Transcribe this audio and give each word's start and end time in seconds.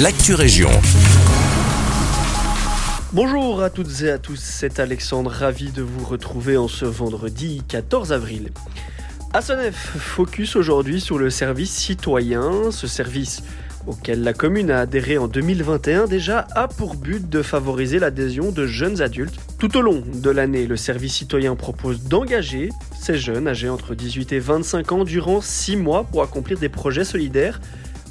l'actu 0.00 0.34
région. 0.34 0.70
Bonjour 3.12 3.62
à 3.62 3.70
toutes 3.70 4.02
et 4.02 4.10
à 4.10 4.18
tous, 4.18 4.40
c'est 4.40 4.80
Alexandre, 4.80 5.30
ravi 5.30 5.70
de 5.70 5.82
vous 5.82 6.04
retrouver 6.04 6.56
en 6.56 6.66
ce 6.66 6.84
vendredi 6.84 7.62
14 7.68 8.12
avril. 8.12 8.50
À 9.32 9.40
Sonef, 9.40 9.74
focus 9.96 10.56
aujourd'hui 10.56 11.00
sur 11.00 11.16
le 11.16 11.30
service 11.30 11.70
citoyen. 11.70 12.72
Ce 12.72 12.88
service 12.88 13.44
auquel 13.86 14.24
la 14.24 14.32
commune 14.32 14.72
a 14.72 14.80
adhéré 14.80 15.16
en 15.16 15.28
2021 15.28 16.06
déjà 16.06 16.46
a 16.56 16.66
pour 16.66 16.96
but 16.96 17.28
de 17.28 17.42
favoriser 17.42 18.00
l'adhésion 18.00 18.50
de 18.50 18.66
jeunes 18.66 19.00
adultes. 19.00 19.38
Tout 19.58 19.76
au 19.76 19.80
long 19.80 20.02
de 20.12 20.30
l'année, 20.30 20.66
le 20.66 20.76
service 20.76 21.14
citoyen 21.14 21.54
propose 21.54 22.02
d'engager 22.02 22.70
ces 23.00 23.16
jeunes 23.16 23.46
âgés 23.46 23.68
entre 23.68 23.94
18 23.94 24.32
et 24.32 24.38
25 24.40 24.90
ans 24.90 25.04
durant 25.04 25.40
6 25.40 25.76
mois 25.76 26.02
pour 26.02 26.22
accomplir 26.22 26.58
des 26.58 26.68
projets 26.68 27.04
solidaires 27.04 27.60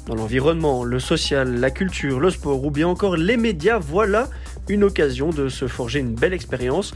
dans 0.06 0.14
l'environnement, 0.14 0.84
le 0.84 1.00
social, 1.00 1.60
la 1.60 1.70
culture, 1.70 2.20
le 2.20 2.30
sport 2.30 2.64
ou 2.64 2.70
bien 2.70 2.88
encore 2.88 3.16
les 3.16 3.36
médias. 3.36 3.78
Voilà 3.78 4.30
une 4.68 4.84
occasion 4.84 5.30
de 5.30 5.48
se 5.48 5.66
forger 5.66 5.98
une 6.00 6.14
belle 6.14 6.32
expérience. 6.32 6.94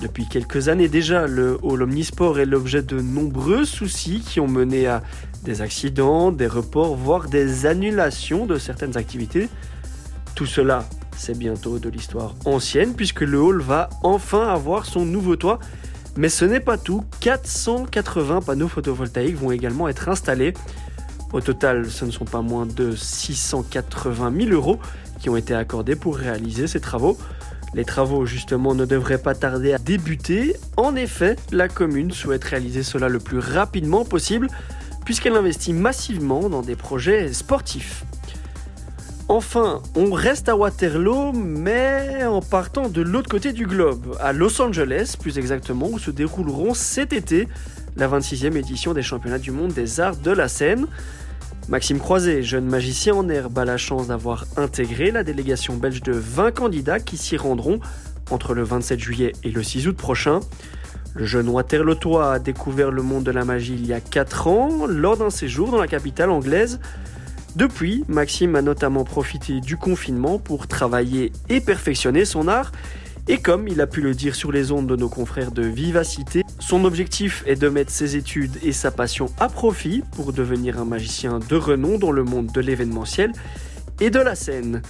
Depuis 0.03 0.27
quelques 0.27 0.69
années 0.69 0.89
déjà, 0.89 1.27
le 1.27 1.59
hall 1.63 1.83
omnisport 1.83 2.39
est 2.39 2.45
l'objet 2.45 2.83
de 2.83 3.01
nombreux 3.01 3.65
soucis 3.65 4.21
qui 4.21 4.41
ont 4.41 4.49
mené 4.49 4.87
à 4.87 5.03
des 5.43 5.63
accidents, 5.63 6.33
des 6.33 6.47
reports, 6.47 6.97
voire 6.97 7.29
des 7.29 7.65
annulations 7.65 8.45
de 8.45 8.59
certaines 8.59 8.99
activités. 8.99 9.49
Tout 10.35 10.45
cela, 10.45 10.85
c'est 11.17 11.39
bientôt 11.39 11.79
de 11.79 11.89
l'histoire 11.89 12.35
ancienne 12.45 12.95
puisque 12.95 13.23
le 13.23 13.41
hall 13.41 13.63
va 13.63 13.89
enfin 14.03 14.47
avoir 14.49 14.85
son 14.85 15.07
nouveau 15.07 15.37
toit. 15.37 15.59
Mais 16.19 16.29
ce 16.29 16.45
n'est 16.45 16.61
pas 16.61 16.77
tout, 16.77 17.03
480 17.21 18.43
panneaux 18.43 18.69
photovoltaïques 18.69 19.37
vont 19.37 19.51
également 19.51 19.89
être 19.89 20.11
installés. 20.11 20.53
Au 21.33 21.41
total, 21.41 21.91
ce 21.91 22.05
ne 22.05 22.11
sont 22.11 22.25
pas 22.27 22.43
moins 22.43 22.67
de 22.67 22.95
680 22.95 24.33
000 24.45 24.51
euros 24.51 24.79
qui 25.21 25.31
ont 25.31 25.37
été 25.37 25.55
accordés 25.55 25.97
pour 25.97 26.17
réaliser 26.17 26.67
ces 26.67 26.81
travaux. 26.81 27.17
Les 27.75 27.85
travaux, 27.85 28.27
justement, 28.27 28.75
ne 28.75 28.85
devraient 28.85 29.19
pas 29.19 29.35
tarder 29.35 29.73
à 29.73 29.79
débuter. 29.79 30.57
En 30.77 30.97
effet, 30.97 31.37
la 31.53 31.69
commune 31.69 32.11
souhaite 32.11 32.45
réaliser 32.45 32.83
cela 32.83 33.09
le 33.09 33.19
plus 33.19 33.39
rapidement 33.39 34.05
possible, 34.05 34.49
puisqu'elle 35.05 35.37
investit 35.37 35.73
massivement 35.73 36.49
dans 36.49 36.63
des 36.63 36.77
projets 36.77 37.33
sportifs. 37.33 38.05
Enfin, 39.29 39.83
on 39.97 40.13
reste 40.13 40.49
à 40.49 40.57
Waterloo, 40.57 41.33
mais 41.33 42.25
en 42.25 42.41
partant 42.41 42.89
de 42.89 43.03
l'autre 43.03 43.29
côté 43.29 43.53
du 43.53 43.67
globe, 43.67 44.17
à 44.21 44.33
Los 44.33 44.63
Angeles 44.63 45.17
plus 45.21 45.37
exactement, 45.39 45.89
où 45.89 45.99
se 45.99 46.13
dérouleront 46.13 46.75
cet 46.75 47.13
été 47.13 47.49
la 47.97 48.07
26e 48.09 48.57
édition 48.57 48.93
des 48.95 49.03
championnats 49.03 49.41
du 49.41 49.51
monde 49.51 49.73
des 49.73 49.99
arts 50.01 50.17
de 50.17 50.31
la 50.31 50.47
scène. 50.47 50.87
Maxime 51.69 51.99
Croiset, 51.99 52.45
jeune 52.45 52.67
magicien 52.67 53.17
en 53.17 53.29
herbe, 53.29 53.59
a 53.59 53.65
la 53.65 53.77
chance 53.77 54.07
d'avoir 54.07 54.47
intégré 54.57 55.11
la 55.11 55.25
délégation 55.25 55.75
belge 55.75 56.01
de 56.01 56.13
20 56.13 56.53
candidats 56.53 57.01
qui 57.01 57.17
s'y 57.17 57.37
rendront 57.37 57.81
entre 58.31 58.55
le 58.55 58.63
27 58.63 59.01
juillet 59.01 59.33
et 59.43 59.51
le 59.51 59.65
6 59.65 59.89
août 59.89 59.97
prochain. 59.97 60.39
Le 61.15 61.25
jeune 61.25 61.49
Waterlotois 61.49 62.35
a 62.35 62.39
découvert 62.39 62.93
le 62.93 63.03
monde 63.03 63.25
de 63.25 63.33
la 63.33 63.45
magie 63.45 63.75
il 63.75 63.85
y 63.85 63.93
a 63.93 64.01
4 64.01 64.47
ans 64.47 64.87
lors 64.87 65.17
d'un 65.17 65.31
séjour 65.31 65.73
dans 65.73 65.81
la 65.81 65.89
capitale 65.89 66.31
anglaise. 66.31 66.79
Depuis, 67.57 68.05
Maxime 68.07 68.55
a 68.55 68.63
notamment 68.63 69.03
profité 69.03 69.61
du 69.61 69.77
confinement 69.77 70.39
pour 70.39 70.69
travailler 70.69 71.33
et 71.49 71.61
perfectionner 71.61 72.25
son 72.25 72.47
art. 72.47 72.71
Et 73.29 73.39
comme 73.39 73.67
il 73.67 73.81
a 73.81 73.89
pu 73.89 74.03
le 74.03 74.15
dire 74.15 74.37
sur 74.37 74.53
les 74.53 74.71
ondes 74.71 74.87
de 74.87 74.95
nos 74.95 75.09
confrères 75.09 75.51
de 75.51 75.63
Vivacité, 75.63 76.45
son 76.61 76.85
objectif 76.85 77.43
est 77.47 77.57
de 77.57 77.69
mettre 77.69 77.91
ses 77.91 78.15
études 78.15 78.57
et 78.63 78.71
sa 78.71 78.93
passion 78.93 79.27
à 79.41 79.49
profit 79.49 80.05
pour 80.13 80.33
devenir 80.33 80.81
un 80.81 80.85
magicien 80.85 81.41
de 81.41 81.57
renom 81.57 81.99
dans 81.99 82.13
le 82.13 82.23
monde 82.23 82.53
de 82.53 82.61
l'événementiel 82.61 83.33
et 84.01 84.11
de 84.11 84.21
la 84.21 84.37
scène. 84.37 84.81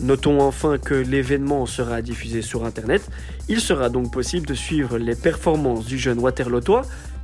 Notons 0.00 0.42
enfin 0.42 0.76
que 0.76 0.92
l'événement 0.92 1.64
sera 1.64 2.02
diffusé 2.02 2.42
sur 2.42 2.66
Internet. 2.66 3.08
Il 3.48 3.60
sera 3.60 3.88
donc 3.88 4.12
possible 4.12 4.46
de 4.46 4.52
suivre 4.52 4.98
les 4.98 5.14
performances 5.14 5.86
du 5.86 5.96
jeune 5.96 6.18
Waterlotois. 6.18 6.82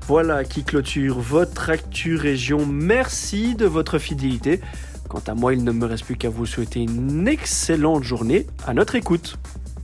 Voilà 0.08 0.42
qui 0.42 0.64
clôture 0.64 1.20
votre 1.20 1.68
Actu 1.68 2.16
Région. 2.16 2.64
Merci 2.64 3.54
de 3.56 3.66
votre 3.66 3.98
fidélité. 3.98 4.62
Quant 5.10 5.22
à 5.26 5.34
moi, 5.34 5.52
il 5.52 5.64
ne 5.64 5.72
me 5.72 5.84
reste 5.84 6.06
plus 6.06 6.16
qu'à 6.16 6.30
vous 6.30 6.46
souhaiter 6.46 6.80
une 6.80 7.28
excellente 7.28 8.04
journée 8.04 8.46
à 8.66 8.72
notre 8.72 8.94
écoute. 8.94 9.36